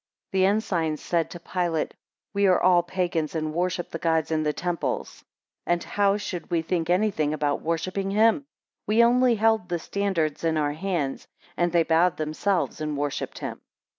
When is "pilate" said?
1.39-1.93